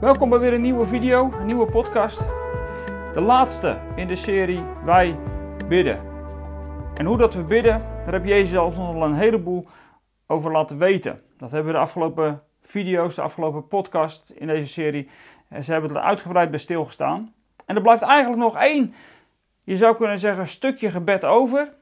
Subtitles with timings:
[0.00, 2.18] Welkom bij weer een nieuwe video, een nieuwe podcast.
[3.14, 5.18] De laatste in de serie Wij
[5.68, 6.00] bidden.
[6.94, 9.66] En hoe dat we bidden, daar heb Jezus nog al een heleboel
[10.26, 11.22] over laten weten.
[11.36, 15.08] Dat hebben we de afgelopen video's, de afgelopen podcast in deze serie,
[15.48, 17.34] en ze hebben er uitgebreid bij stilgestaan.
[17.66, 18.94] En er blijft eigenlijk nog één,
[19.64, 21.72] je zou kunnen zeggen, stukje gebed over.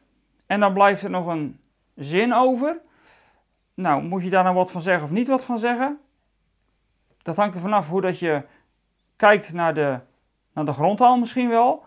[0.46, 1.60] En dan blijft er nog een
[1.94, 2.80] zin over.
[3.74, 6.00] Nou, moet je daar nou wat van zeggen of niet wat van zeggen?
[7.22, 8.42] Dat hangt er vanaf hoe dat je
[9.16, 9.98] kijkt naar de,
[10.52, 11.84] naar de grondtaal misschien wel.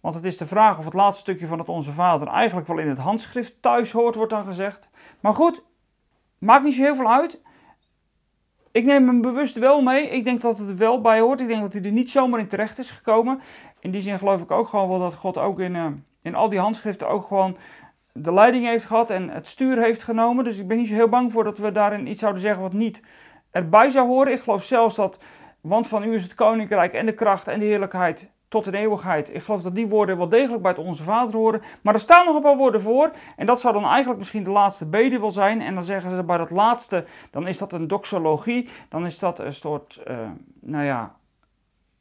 [0.00, 2.78] Want het is de vraag of het laatste stukje van het Onze Vader eigenlijk wel
[2.78, 4.90] in het handschrift thuis hoort, wordt dan gezegd.
[5.20, 5.62] Maar goed,
[6.38, 7.40] maakt niet zo heel veel uit.
[8.72, 10.08] Ik neem hem bewust wel mee.
[10.08, 11.40] Ik denk dat het er wel bij hoort.
[11.40, 13.40] Ik denk dat hij er niet zomaar in terecht is gekomen.
[13.80, 15.86] In die zin geloof ik ook gewoon wel dat God ook in, uh,
[16.22, 17.56] in al die handschriften ook gewoon
[18.12, 20.44] de leiding heeft gehad en het stuur heeft genomen.
[20.44, 22.72] Dus ik ben niet zo heel bang voor dat we daarin iets zouden zeggen wat
[22.72, 23.02] niet
[23.50, 24.32] erbij zou horen.
[24.32, 25.18] Ik geloof zelfs dat,
[25.60, 29.34] want van u is het koninkrijk en de kracht en de heerlijkheid tot in eeuwigheid.
[29.34, 31.62] Ik geloof dat die woorden wel degelijk bij het Onze Vader horen.
[31.82, 33.10] Maar er staan nog een paar woorden voor.
[33.36, 35.60] En dat zou dan eigenlijk misschien de laatste bede wel zijn.
[35.60, 38.68] En dan zeggen ze bij dat laatste, dan is dat een doxologie.
[38.88, 40.18] Dan is dat een soort, uh,
[40.60, 41.14] nou ja,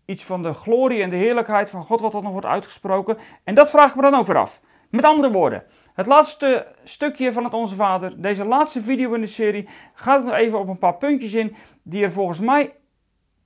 [0.06, 3.17] iets van de glorie en de heerlijkheid van God wat dan nog wordt uitgesproken.
[3.44, 4.61] En dat vraag ik me dan ook weer af.
[4.89, 5.63] Met andere woorden,
[6.00, 10.33] het laatste stukje van het Onze Vader, deze laatste video in de serie, gaat nog
[10.33, 12.75] even op een paar puntjes in die er volgens mij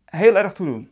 [0.05, 0.91] heel erg toe doen.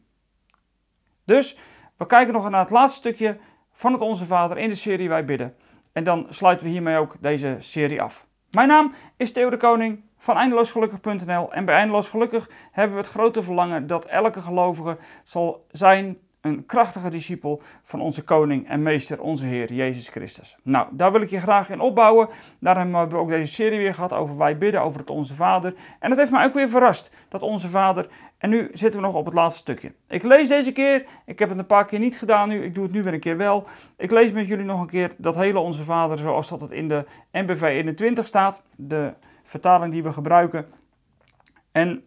[1.25, 1.57] Dus
[1.97, 3.37] we kijken nog naar het laatste stukje
[3.71, 5.55] van het Onze Vader in de serie Wij Bidden.
[5.91, 8.27] En dan sluiten we hiermee ook deze serie af.
[8.51, 13.11] Mijn naam is Theo de Koning van eindeloosgelukkig.nl en bij Eindeloos Gelukkig hebben we het
[13.11, 19.21] grote verlangen dat elke gelovige zal zijn een krachtige discipel van onze koning en meester,
[19.21, 20.57] onze Heer Jezus Christus.
[20.63, 22.29] Nou, daar wil ik je graag in opbouwen.
[22.59, 25.73] Daarom hebben we ook deze serie weer gehad over wij bidden, over het Onze Vader.
[25.99, 28.07] En dat heeft mij ook weer verrast, dat Onze Vader.
[28.37, 29.93] En nu zitten we nog op het laatste stukje.
[30.07, 32.83] Ik lees deze keer, ik heb het een paar keer niet gedaan nu, ik doe
[32.83, 33.67] het nu weer een keer wel.
[33.97, 36.87] Ik lees met jullie nog een keer dat hele Onze Vader zoals dat het in
[36.87, 39.13] de NBV 21 staat, de
[39.43, 40.65] vertaling die we gebruiken.
[41.71, 42.03] En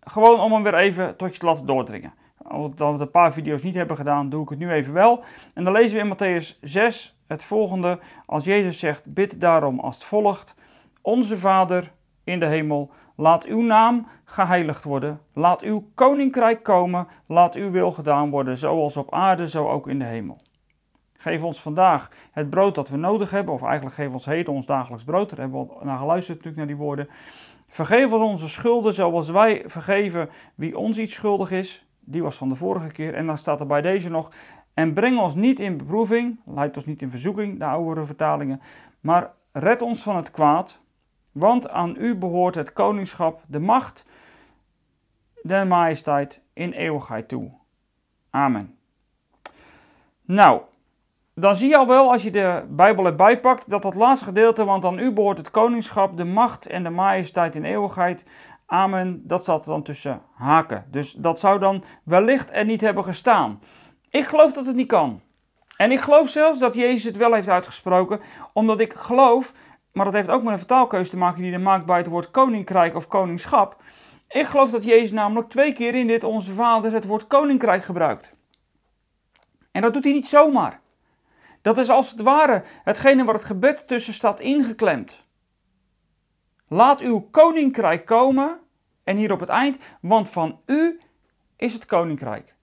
[0.00, 2.12] gewoon om hem weer even tot je te laten doordringen
[2.50, 5.24] omdat we een paar video's niet hebben gedaan, doe ik het nu even wel.
[5.54, 7.98] En dan lezen we in Matthäus 6 het volgende.
[8.26, 10.54] Als Jezus zegt, bid daarom als het volgt.
[11.02, 11.92] Onze Vader
[12.24, 15.20] in de hemel, laat uw naam geheiligd worden.
[15.32, 17.08] Laat uw koninkrijk komen.
[17.26, 20.38] Laat uw wil gedaan worden, zoals op aarde, zo ook in de hemel.
[21.16, 24.66] Geef ons vandaag het brood dat we nodig hebben, of eigenlijk geef ons heden ons
[24.66, 25.30] dagelijks brood.
[25.30, 27.08] Daar hebben we naar geluisterd natuurlijk naar die woorden.
[27.68, 31.85] Vergeef ons onze schulden, zoals wij vergeven wie ons iets schuldig is.
[32.06, 33.14] Die was van de vorige keer.
[33.14, 34.30] En dan staat er bij deze nog.
[34.74, 38.60] En breng ons niet in beproeving, leid ons niet in verzoeking, de oudere vertalingen.
[39.00, 40.80] Maar red ons van het kwaad.
[41.32, 44.06] Want aan u behoort het koningschap, de macht,
[45.42, 47.50] de majesteit in eeuwigheid toe.
[48.30, 48.78] Amen.
[50.24, 50.60] Nou,
[51.34, 54.64] dan zie je al wel als je de Bijbel erbij pakt dat dat laatste gedeelte,
[54.64, 58.24] want aan u behoort het koningschap, de macht en de majesteit in eeuwigheid,
[58.66, 60.86] Amen, dat zat dan tussen haken.
[60.90, 63.62] Dus dat zou dan wellicht er niet hebben gestaan.
[64.10, 65.20] Ik geloof dat het niet kan.
[65.76, 68.20] En ik geloof zelfs dat Jezus het wel heeft uitgesproken,
[68.52, 69.52] omdat ik geloof,
[69.92, 72.30] maar dat heeft ook met een vertaalkeuze te maken die er maakt bij het woord
[72.30, 73.82] koninkrijk of koningschap.
[74.28, 78.32] Ik geloof dat Jezus namelijk twee keer in dit Onze Vader het woord koninkrijk gebruikt.
[79.72, 80.80] En dat doet hij niet zomaar.
[81.62, 85.24] Dat is als het ware hetgene waar het gebed tussen staat ingeklemd.
[86.68, 88.58] Laat uw koninkrijk komen.
[89.04, 91.00] En hier op het eind, want van u
[91.56, 92.54] is het koninkrijk.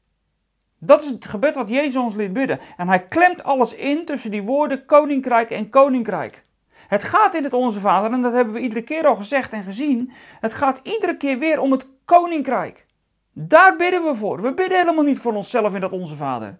[0.80, 2.60] Dat is het gebed wat Jezus ons liet bidden.
[2.78, 6.44] En hij klemt alles in tussen die woorden koninkrijk en koninkrijk.
[6.88, 9.64] Het gaat in het Onze Vader, en dat hebben we iedere keer al gezegd en
[9.64, 10.12] gezien.
[10.40, 12.86] Het gaat iedere keer weer om het koninkrijk.
[13.34, 14.42] Daar bidden we voor.
[14.42, 16.60] We bidden helemaal niet voor onszelf in dat Onze Vader.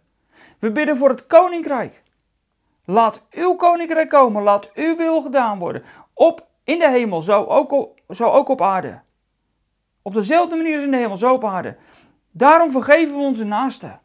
[0.60, 2.04] We bidden voor het koninkrijk.
[2.86, 5.84] Laat uw koninkrijk komen, laat uw wil gedaan worden.
[6.14, 9.02] Op in de hemel, zo ook op, zo ook op aarde.
[10.02, 11.78] Op dezelfde manier als in de hemel, zo op aarde.
[12.32, 14.02] Daarom vergeven we onze naasten.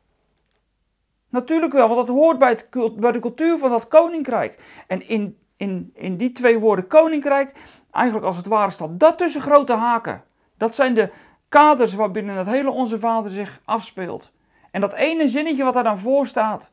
[1.29, 2.59] Natuurlijk wel, want dat hoort bij,
[2.97, 4.59] bij de cultuur van dat koninkrijk.
[4.87, 7.53] En in, in, in die twee woorden koninkrijk,
[7.91, 10.25] eigenlijk als het ware staat dat tussen grote haken.
[10.57, 11.13] Dat zijn de
[11.49, 14.31] kaders waarbinnen het hele Onze Vader zich afspeelt.
[14.71, 16.71] En dat ene zinnetje wat daar dan voor staat.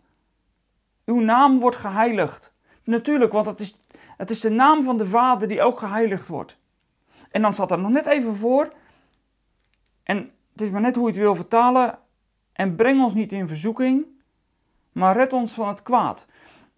[1.05, 2.53] Uw naam wordt geheiligd.
[2.83, 3.84] Natuurlijk, want het is
[4.17, 6.57] het is de naam van de Vader die ook geheiligd wordt.
[7.31, 8.73] En dan zat er nog net even voor.
[10.03, 11.99] En het is maar net hoe je het wil vertalen.
[12.53, 14.05] En breng ons niet in verzoeking,
[14.91, 16.25] maar red ons van het kwaad.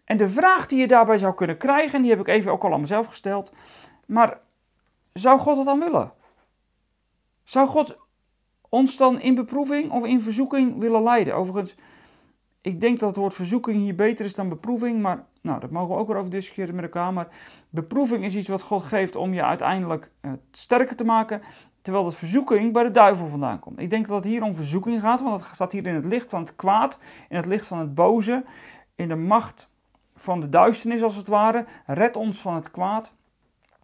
[0.04, 2.64] En de vraag die je daarbij zou kunnen krijgen, en die heb ik even ook
[2.64, 3.52] al aan mezelf gesteld.
[4.06, 4.40] Maar
[5.14, 6.12] zou God het dan willen?
[7.44, 7.98] Zou God
[8.70, 11.36] ons dan in beproeving of in verzoeking willen leiden?
[11.36, 11.76] Overigens,
[12.62, 15.96] ik denk dat het woord verzoeking hier beter is dan beproeving, maar nou, dat mogen
[15.96, 17.14] we ook weer over discussiëren met elkaar.
[17.14, 17.28] Maar
[17.70, 21.42] beproeving is iets wat God geeft om je uiteindelijk uh, sterker te maken,
[21.82, 23.80] terwijl de verzoeking bij de duivel vandaan komt.
[23.80, 26.30] Ik denk dat het hier om verzoeking gaat, want het staat hier in het licht
[26.30, 27.00] van het kwaad,
[27.30, 28.46] in het licht van het boze,
[28.96, 29.70] in de macht
[30.16, 31.66] van de duisternis als het ware.
[31.86, 33.14] Red ons van het kwaad.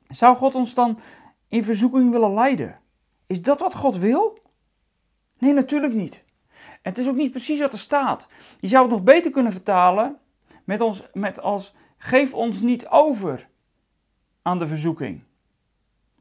[0.08, 1.00] Zou God ons dan
[1.48, 2.80] in verzoeking willen leiden?
[3.28, 4.38] Is dat wat God wil?
[5.38, 6.24] Nee, natuurlijk niet.
[6.82, 8.28] En het is ook niet precies wat er staat.
[8.60, 10.18] Je zou het nog beter kunnen vertalen
[10.64, 13.50] met, ons, met als geef ons niet over
[14.42, 15.24] aan de verzoeking.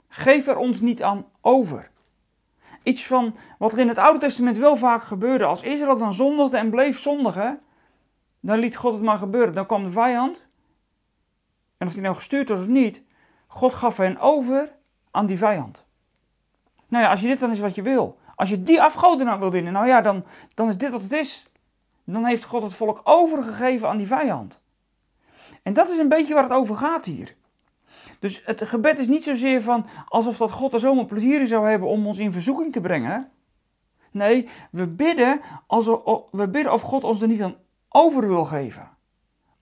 [0.08, 1.90] Geef er ons niet aan over.
[2.82, 5.44] Iets van wat er in het Oude Testament wel vaak gebeurde.
[5.44, 7.60] Als Israël dan zondigde en bleef zondigen,
[8.40, 9.54] dan liet God het maar gebeuren.
[9.54, 10.46] Dan kwam de vijand.
[11.78, 13.02] En of hij nou gestuurd was of niet,
[13.46, 14.72] God gaf hen over
[15.10, 15.84] aan die vijand.
[16.88, 18.18] Nou ja, als je dit dan is wat je wil.
[18.34, 20.24] Als je die afgoden nou wil dienen, nou ja, dan,
[20.54, 21.50] dan is dit wat het is.
[22.04, 24.60] Dan heeft God het volk overgegeven aan die vijand.
[25.62, 27.36] En dat is een beetje waar het over gaat hier.
[28.18, 31.68] Dus het gebed is niet zozeer van alsof dat God er zomaar plezier in zou
[31.68, 33.30] hebben om ons in verzoeking te brengen.
[34.10, 37.56] Nee, we bidden, alsof, we bidden of God ons er niet aan
[37.88, 38.90] over wil geven.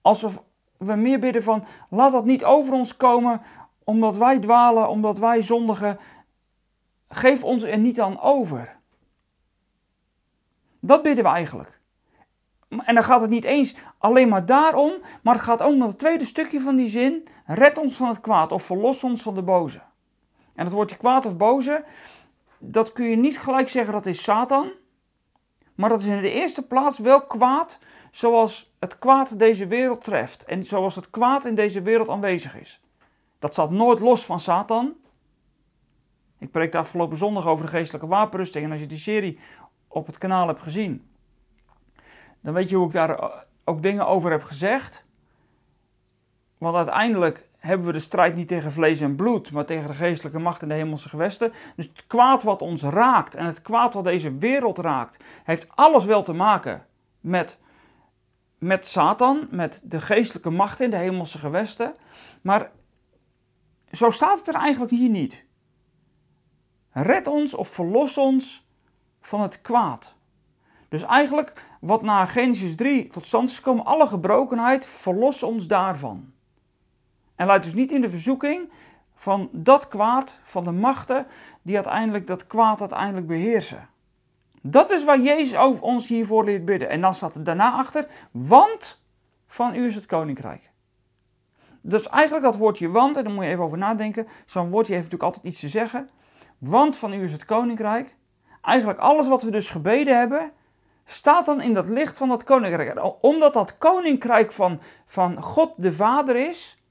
[0.00, 0.42] Alsof
[0.76, 3.42] we meer bidden van laat dat niet over ons komen
[3.84, 5.98] omdat wij dwalen, omdat wij zondigen.
[7.08, 8.78] Geef ons er niet aan over.
[10.80, 11.79] Dat bidden we eigenlijk.
[12.78, 15.98] En dan gaat het niet eens alleen maar daarom, maar het gaat ook naar het
[15.98, 17.28] tweede stukje van die zin.
[17.46, 19.80] Red ons van het kwaad of verlos ons van de boze.
[20.54, 21.84] En het woordje kwaad of boze,
[22.58, 24.70] dat kun je niet gelijk zeggen dat is Satan.
[25.74, 27.78] Maar dat is in de eerste plaats wel kwaad
[28.10, 30.44] zoals het kwaad deze wereld treft.
[30.44, 32.80] En zoals het kwaad in deze wereld aanwezig is.
[33.38, 34.94] Dat staat nooit los van Satan.
[36.38, 38.64] Ik preek de afgelopen zondag over de geestelijke wapenrusting.
[38.64, 39.38] En als je die serie
[39.88, 41.10] op het kanaal hebt gezien,
[42.40, 45.04] dan weet je hoe ik daar ook dingen over heb gezegd.
[46.58, 50.38] Want uiteindelijk hebben we de strijd niet tegen vlees en bloed, maar tegen de geestelijke
[50.38, 51.52] macht in de hemelse gewesten.
[51.76, 56.04] Dus het kwaad wat ons raakt en het kwaad wat deze wereld raakt, heeft alles
[56.04, 56.86] wel te maken
[57.20, 57.58] met,
[58.58, 61.94] met Satan, met de geestelijke macht in de hemelse gewesten.
[62.40, 62.70] Maar
[63.92, 65.44] zo staat het er eigenlijk hier niet.
[66.92, 68.68] Red ons of verlos ons
[69.20, 70.14] van het kwaad.
[70.88, 76.32] Dus eigenlijk wat na Genesis 3 tot stand is gekomen, alle gebrokenheid, verlos ons daarvan.
[77.34, 78.70] En laat dus niet in de verzoeking
[79.14, 81.26] van dat kwaad, van de machten
[81.62, 83.88] die uiteindelijk dat kwaad uiteindelijk beheersen.
[84.62, 86.88] Dat is waar Jezus over ons hiervoor leert bidden.
[86.88, 89.02] En dan staat er daarna achter, want
[89.46, 90.70] van u is het koninkrijk.
[91.80, 94.26] Dus eigenlijk dat woordje want, en daar moet je even over nadenken.
[94.46, 96.08] Zo'n woordje heeft natuurlijk altijd iets te zeggen.
[96.58, 98.16] Want van u is het koninkrijk.
[98.62, 100.52] Eigenlijk alles wat we dus gebeden hebben,
[101.10, 103.22] staat dan in dat licht van dat koninkrijk.
[103.22, 106.82] Omdat dat koninkrijk van, van God de Vader is,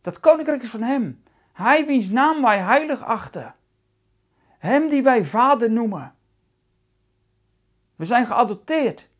[0.00, 1.22] dat koninkrijk is van Hem.
[1.52, 3.54] Hij wiens naam wij heilig achten.
[4.58, 6.14] Hem die wij Vader noemen.
[7.96, 9.10] We zijn geadopteerd.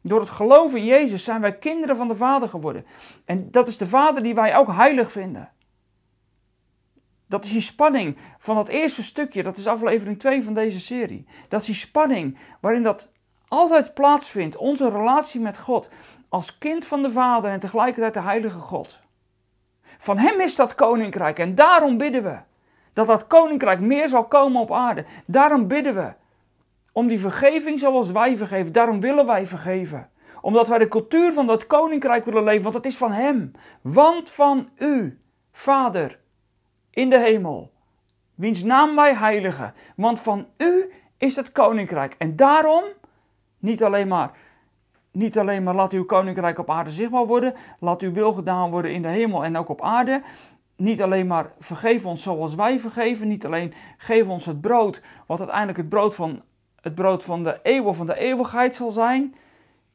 [0.00, 2.86] Door het geloof in Jezus zijn wij kinderen van de Vader geworden.
[3.24, 5.52] En dat is de Vader die wij ook heilig vinden.
[7.26, 11.26] Dat is die spanning van dat eerste stukje, dat is aflevering 2 van deze serie.
[11.48, 13.10] Dat is die spanning waarin dat
[13.50, 15.88] altijd plaatsvindt, onze relatie met God,
[16.28, 18.98] als kind van de Vader en tegelijkertijd de Heilige God.
[19.98, 22.38] Van Hem is dat koninkrijk en daarom bidden we
[22.92, 25.04] dat dat koninkrijk meer zal komen op aarde.
[25.26, 26.12] Daarom bidden we
[26.92, 28.72] om die vergeving zoals wij vergeven.
[28.72, 30.10] Daarom willen wij vergeven.
[30.40, 33.52] Omdat wij de cultuur van dat koninkrijk willen leven, want het is van Hem.
[33.80, 35.20] Want van U,
[35.52, 36.18] Vader,
[36.90, 37.72] in de hemel,
[38.34, 39.74] wiens naam wij heiligen.
[39.96, 42.14] Want van U is het koninkrijk.
[42.18, 42.84] En daarom
[43.60, 44.30] niet alleen maar,
[45.12, 48.92] niet alleen maar laat uw koninkrijk op aarde zichtbaar worden, laat uw wil gedaan worden
[48.92, 50.22] in de hemel en ook op aarde.
[50.76, 55.38] Niet alleen maar vergeef ons zoals wij vergeven, niet alleen geef ons het brood, wat
[55.38, 56.42] uiteindelijk het brood van,
[56.80, 59.34] het brood van de van de eeuwigheid zal zijn.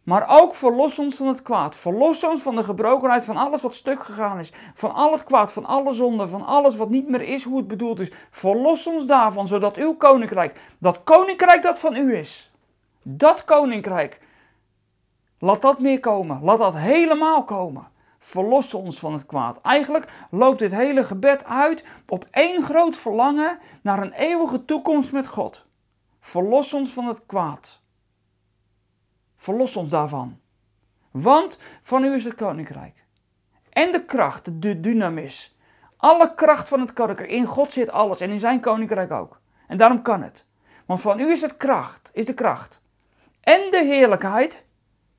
[0.05, 1.75] Maar ook verlos ons van het kwaad.
[1.75, 4.51] Verlos ons van de gebrokenheid van alles wat stuk gegaan is.
[4.73, 7.67] Van al het kwaad, van alle zonde, van alles wat niet meer is hoe het
[7.67, 8.11] bedoeld is.
[8.29, 12.51] Verlos ons daarvan, zodat uw koninkrijk, dat koninkrijk dat van u is,
[13.07, 14.21] dat koninkrijk,
[15.39, 16.43] laat dat meer komen.
[16.43, 17.87] Laat dat helemaal komen.
[18.19, 19.61] Verlos ons van het kwaad.
[19.61, 25.27] Eigenlijk loopt dit hele gebed uit op één groot verlangen naar een eeuwige toekomst met
[25.27, 25.65] God.
[26.19, 27.81] Verlos ons van het kwaad.
[29.35, 30.39] Verlos ons daarvan.
[31.11, 33.05] Want van u is het koninkrijk.
[33.69, 35.57] En de kracht, de dynamis.
[35.97, 37.31] Alle kracht van het koninkrijk.
[37.31, 39.39] In God zit alles en in zijn koninkrijk ook.
[39.67, 40.45] En daarom kan het.
[40.85, 42.83] Want van u is het kracht, is de kracht.
[43.45, 44.63] En de heerlijkheid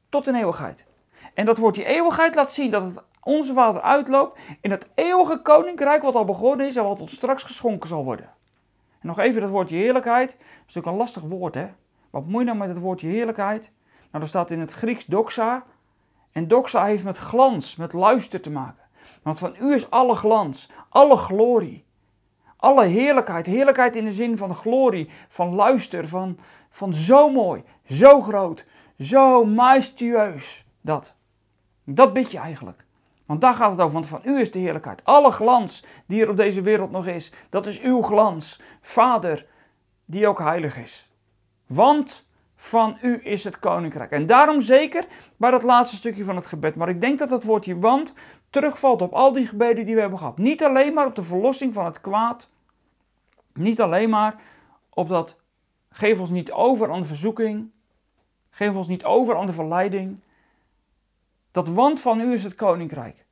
[0.09, 0.87] tot in eeuwigheid.
[1.35, 6.03] En dat woordje eeuwigheid laat zien dat het onze Vader uitloopt in het eeuwige koninkrijk
[6.03, 8.31] wat al begonnen is en wat ons straks geschonken zal worden.
[9.01, 10.31] En nog even dat woordje heerlijkheid.
[10.31, 11.67] Dat is natuurlijk een lastig woord, hè?
[12.11, 13.71] Wat moet je nou met het woordje heerlijkheid?
[13.95, 15.65] Nou, dat staat in het Grieks doxa.
[16.33, 18.85] En doxa heeft met glans, met luister te maken.
[19.23, 21.85] Want van u is alle glans, alle glorie,
[22.57, 23.47] alle heerlijkheid.
[23.47, 26.39] Heerlijkheid in de zin van glorie, van luister, van,
[26.71, 28.67] van zo mooi, zo groot,
[28.99, 30.67] zo majestueus.
[30.81, 31.15] Dat.
[31.85, 32.85] Dat bid je eigenlijk.
[33.27, 35.05] Want daar gaat het over, want van u is de heerlijkheid.
[35.05, 38.61] Alle glans die er op deze wereld nog is, dat is uw glans.
[38.81, 39.47] Vader,
[40.05, 41.11] die ook heilig is.
[41.67, 42.27] Want
[42.57, 44.11] van u is het koninkrijk.
[44.11, 46.75] En daarom zeker bij dat laatste stukje van het gebed.
[46.75, 48.15] Maar ik denk dat dat woordje want
[48.51, 50.39] terugvalt op al die gebeden die we hebben gehad.
[50.39, 52.49] Niet alleen maar op de verlossing van het kwaad.
[53.53, 54.41] Niet alleen maar
[54.91, 55.37] op dat
[55.91, 57.71] geef ons niet over aan verzoeking.
[58.57, 60.21] Geef ons niet over aan de verleiding.
[61.53, 63.25] Dat want van u is het koninkrijk.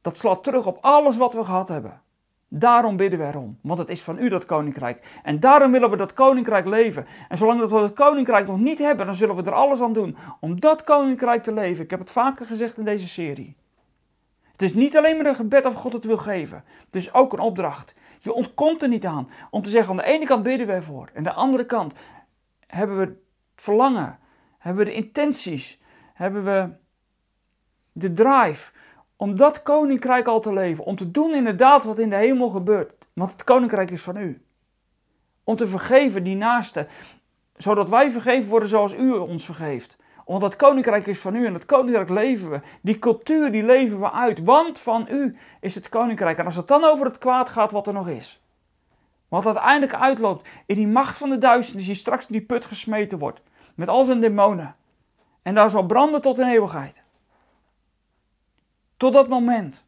[0.00, 2.00] Dat slaat terug op alles wat we gehad hebben.
[2.48, 5.20] Daarom bidden we erom, want het is van u dat koninkrijk.
[5.22, 7.06] En daarom willen we dat koninkrijk leven.
[7.28, 9.92] En zolang dat we het koninkrijk nog niet hebben, dan zullen we er alles aan
[9.92, 11.84] doen om dat koninkrijk te leven.
[11.84, 13.56] Ik heb het vaker gezegd in deze serie.
[14.52, 16.64] Het is niet alleen maar een gebed of God het wil geven.
[16.86, 17.94] Het is ook een opdracht.
[18.18, 21.08] Je ontkomt er niet aan om te zeggen: aan de ene kant bidden we ervoor,
[21.12, 21.94] en aan de andere kant
[22.66, 23.16] hebben we
[23.54, 24.18] verlangen,
[24.66, 25.78] hebben we de intenties,
[26.14, 26.68] hebben we
[27.92, 28.70] de drive
[29.16, 30.84] om dat koninkrijk al te leven.
[30.84, 32.92] Om te doen inderdaad wat in de hemel gebeurt.
[33.12, 34.44] Want het koninkrijk is van u.
[35.44, 36.88] Om te vergeven die naasten.
[37.56, 39.96] Zodat wij vergeven worden zoals u ons vergeeft.
[40.24, 42.60] Omdat het koninkrijk is van u en het koninkrijk leven we.
[42.80, 44.44] Die cultuur die leven we uit.
[44.44, 46.38] Want van u is het koninkrijk.
[46.38, 48.42] En als het dan over het kwaad gaat wat er nog is.
[49.28, 53.18] Wat uiteindelijk uitloopt in die macht van de duisternis die straks in die put gesmeten
[53.18, 53.40] wordt.
[53.76, 54.76] Met al zijn demonen.
[55.42, 57.02] En daar zal branden tot in eeuwigheid.
[58.96, 59.84] Tot dat moment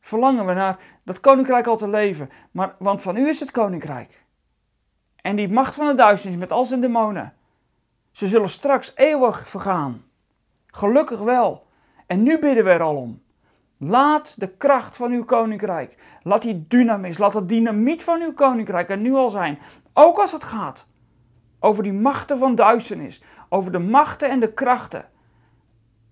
[0.00, 2.30] verlangen we naar dat koninkrijk al te leven.
[2.50, 4.24] Maar, want van u is het koninkrijk.
[5.16, 7.34] En die macht van de duisternis met al zijn demonen.
[8.10, 10.04] Ze zullen straks eeuwig vergaan.
[10.66, 11.66] Gelukkig wel.
[12.06, 13.22] En nu bidden we er al om.
[13.76, 18.90] Laat de kracht van uw koninkrijk, laat die dynamis, laat het dynamiet van uw koninkrijk
[18.90, 19.58] er nu al zijn.
[19.92, 20.86] Ook als het gaat
[21.60, 25.08] over die machten van duisternis, over de machten en de krachten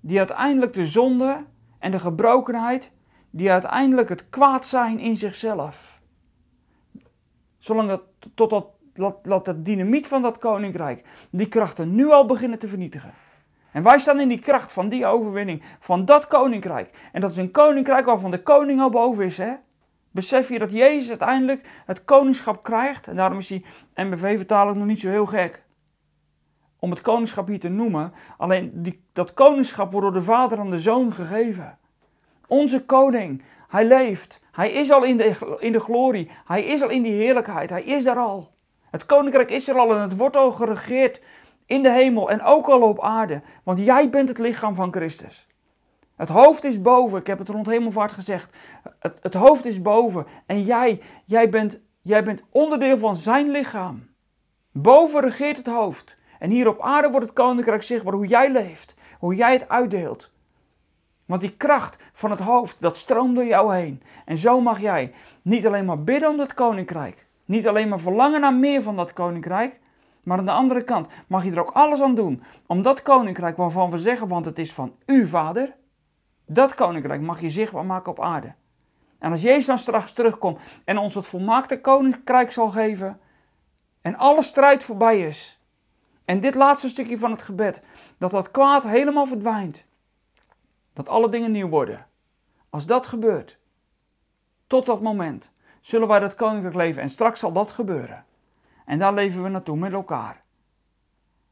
[0.01, 1.45] die uiteindelijk de zonde
[1.79, 2.91] en de gebrokenheid,
[3.31, 6.01] die uiteindelijk het kwaad zijn in zichzelf.
[7.59, 8.03] Zolang dat,
[8.35, 8.51] tot
[9.23, 13.13] dat, dynamiet van dat koninkrijk die krachten nu al beginnen te vernietigen.
[13.73, 17.09] En wij staan in die kracht van die overwinning, van dat koninkrijk.
[17.13, 19.55] En dat is een koninkrijk waarvan de koning al boven is, hè?
[20.17, 23.07] Besef je dat Jezus uiteindelijk het koningschap krijgt?
[23.07, 25.65] En daarom is die MBV-vertaling nog niet zo heel gek
[26.79, 28.13] om het koningschap hier te noemen.
[28.37, 31.79] Alleen die, dat koningschap wordt door de Vader aan de Zoon gegeven.
[32.47, 34.41] Onze koning, hij leeft.
[34.53, 36.31] Hij is al in de, in de glorie.
[36.45, 37.71] Hij is al in die heerlijkheid.
[37.71, 38.55] Hij is daar al.
[38.91, 41.23] Het koninkrijk is er al en het wordt al geregeerd
[41.67, 43.43] in de hemel en ook al op aarde.
[43.63, 45.47] Want jij bent het lichaam van Christus.
[46.17, 47.19] Het hoofd is boven.
[47.19, 48.57] Ik heb het rond hemelvaart gezegd.
[48.99, 50.27] Het, het hoofd is boven.
[50.47, 54.09] En jij, jij bent, jij bent onderdeel van zijn lichaam.
[54.73, 56.17] Boven regeert het hoofd.
[56.39, 60.31] En hier op aarde wordt het koninkrijk zichtbaar hoe jij leeft, hoe jij het uitdeelt.
[61.27, 64.03] Want die kracht van het hoofd, dat stroomt door jou heen.
[64.25, 67.27] En zo mag jij niet alleen maar bidden om dat koninkrijk.
[67.45, 69.81] Niet alleen maar verlangen naar meer van dat koninkrijk.
[70.23, 73.57] Maar aan de andere kant mag je er ook alles aan doen om dat koninkrijk
[73.57, 75.77] waarvan we zeggen, want het is van u, Vader.
[76.47, 78.55] Dat koninkrijk mag je zichtbaar maken op aarde.
[79.19, 83.21] En als Jezus dan straks terugkomt en ons het volmaakte koninkrijk zal geven.
[84.01, 85.61] En alle strijd voorbij is
[86.27, 87.83] en dit laatste stukje van het gebed,
[88.19, 89.85] dat dat kwaad helemaal verdwijnt.
[90.93, 92.07] Dat alle dingen nieuw worden.
[92.71, 93.59] Als dat gebeurt,
[94.67, 95.51] tot dat moment,
[95.81, 98.25] zullen wij dat koninkrijk leven en straks zal dat gebeuren.
[98.85, 100.45] En daar leven we naartoe met elkaar.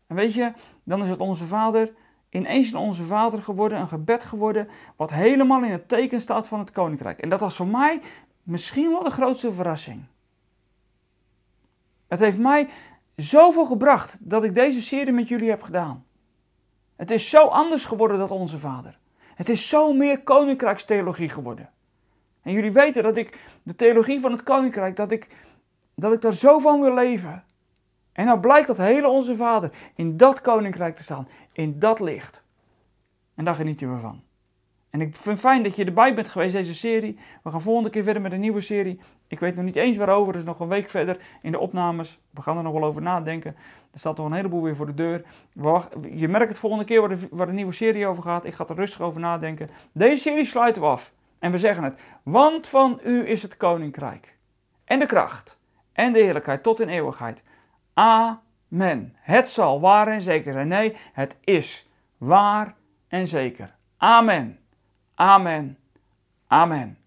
[0.07, 1.95] En weet je, dan is het onze Vader,
[2.35, 6.59] ineens een onze Vader geworden, een gebed geworden, wat helemaal in het teken staat van
[6.59, 7.19] het koninkrijk.
[7.19, 8.01] En dat was voor mij
[8.43, 10.05] misschien wel de grootste verrassing.
[12.09, 12.69] Het heeft mij
[13.17, 16.05] zoveel gebracht dat ik deze serie met jullie heb gedaan.
[16.97, 18.99] Het is zo anders geworden dan onze vader.
[19.35, 21.71] Het is zo meer koninkrijkstheologie geworden.
[22.43, 25.29] En jullie weten dat ik de theologie van het koninkrijk, dat ik,
[25.95, 27.45] dat ik daar zo van wil leven.
[28.13, 32.43] En nou blijkt dat hele onze vader in dat koninkrijk te staan, in dat licht.
[33.35, 34.23] En daar genieten we van.
[34.91, 37.19] En ik vind het fijn dat je erbij bent geweest, deze serie.
[37.43, 39.01] We gaan volgende keer verder met een nieuwe serie.
[39.27, 42.19] Ik weet nog niet eens waarover, dus nog een week verder in de opnames.
[42.31, 43.57] We gaan er nog wel over nadenken.
[43.93, 45.25] Er staat nog een heleboel weer voor de deur.
[46.15, 48.45] Je merkt het volgende keer waar de, waar de nieuwe serie over gaat.
[48.45, 49.71] Ik ga er rustig over nadenken.
[49.93, 51.13] Deze serie sluiten we af.
[51.39, 52.01] En we zeggen het.
[52.23, 54.37] Want van u is het koninkrijk.
[54.85, 55.59] En de kracht.
[55.93, 57.43] En de heerlijkheid tot in eeuwigheid.
[57.95, 58.39] Amen.
[59.15, 60.69] Het zal waar en zeker zijn.
[60.69, 61.89] Nee, het is
[62.19, 62.75] waar
[63.09, 63.75] en zeker.
[63.97, 64.59] Amen.
[65.15, 65.79] Amen.
[66.47, 66.99] Amen.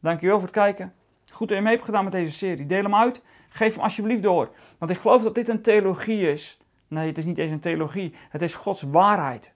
[0.00, 0.94] Dankjewel voor het kijken.
[1.30, 2.66] Goed dat je mee hebt gedaan met deze serie.
[2.66, 3.22] Deel hem uit.
[3.48, 4.50] Geef hem alsjeblieft door.
[4.78, 6.58] Want ik geloof dat dit een theologie is.
[6.88, 8.14] Nee, het is niet eens een theologie.
[8.28, 9.52] Het is Gods waarheid.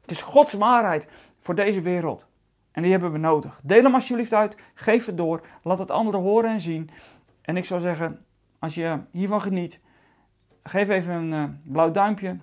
[0.00, 1.06] Het is Gods waarheid
[1.38, 2.26] voor deze wereld.
[2.72, 3.60] En die hebben we nodig.
[3.62, 4.56] Deel hem alsjeblieft uit.
[4.74, 5.46] Geef het door.
[5.62, 6.90] Laat het anderen horen en zien.
[7.42, 8.24] En ik zou zeggen,
[8.64, 9.80] als je hiervan geniet,
[10.62, 12.36] geef even een uh, blauw duimpje.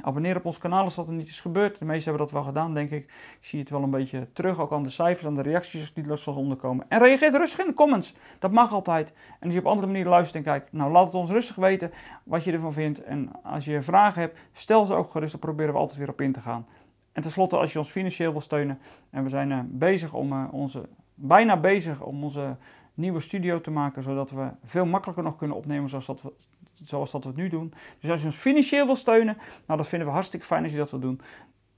[0.00, 1.78] Abonneer op ons kanaal als dat er niet is gebeurd.
[1.78, 3.04] De meesten hebben dat wel gedaan, denk ik.
[3.40, 6.10] Ik zie het wel een beetje terug, ook aan de cijfers, aan de reacties die
[6.10, 6.86] er zoals onderkomen.
[6.88, 8.14] En reageer rustig in de comments.
[8.38, 9.12] Dat mag altijd.
[9.40, 11.90] En als je op andere manieren luistert en kijkt, nou laat het ons rustig weten
[12.24, 13.02] wat je ervan vindt.
[13.02, 15.30] En als je vragen hebt, stel ze ook gerust.
[15.30, 16.66] Dan proberen we altijd weer op in te gaan.
[17.12, 18.78] En tenslotte, als je ons financieel wil steunen,
[19.10, 22.56] en we zijn uh, bezig om uh, onze, bijna bezig om onze
[22.94, 26.32] nieuwe studio te maken, zodat we veel makkelijker nog kunnen opnemen zoals dat we,
[26.74, 27.74] zoals dat we het nu doen.
[28.00, 29.36] Dus als je ons financieel wil steunen,
[29.66, 31.20] nou dat vinden we hartstikke fijn als je dat wil doen.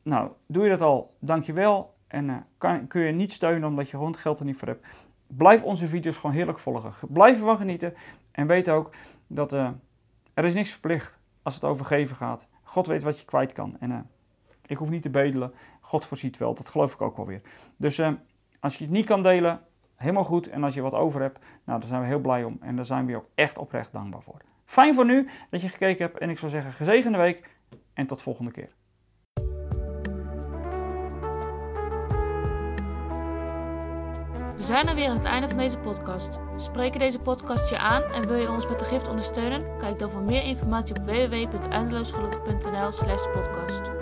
[0.02, 1.94] Nou, doe je dat al, dankjewel.
[2.06, 4.86] En uh, kan, kun je niet steunen omdat je gewoon geld er niet voor hebt.
[5.26, 6.92] Blijf onze video's gewoon heerlijk volgen.
[7.08, 7.94] Blijf ervan genieten.
[8.30, 8.90] En weet ook
[9.26, 9.70] dat uh,
[10.34, 12.46] er is niks verplicht als het over geven gaat.
[12.62, 13.76] God weet wat je kwijt kan.
[13.80, 13.98] En uh,
[14.66, 15.52] ik hoef niet te bedelen.
[15.80, 16.54] God voorziet wel.
[16.54, 17.40] Dat geloof ik ook wel weer.
[17.76, 18.00] Dus
[18.60, 19.60] als je het niet kan delen,
[19.96, 20.48] helemaal goed.
[20.48, 22.58] En als je wat over hebt, nou, daar zijn we heel blij om.
[22.60, 24.40] En daar zijn we ook echt oprecht dankbaar voor.
[24.64, 26.18] Fijn voor nu dat je gekeken hebt.
[26.18, 27.50] En ik zou zeggen, gezegende week
[27.94, 28.68] en tot volgende keer.
[34.56, 36.38] We zijn er weer aan het einde van deze podcast.
[36.56, 39.78] Spreken deze podcast je aan en wil je ons met de gift ondersteunen?
[39.78, 43.95] Kijk dan voor meer informatie op www.eindeloosgelukkig.nl slash podcast.